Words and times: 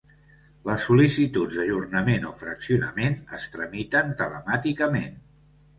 Les 0.69 0.87
sol·licituds 0.87 1.59
d'ajornament 1.59 2.27
o 2.31 2.33
fraccionament 2.41 3.17
es 3.39 3.47
tramiten 3.59 4.15
telemàticament. 4.25 5.21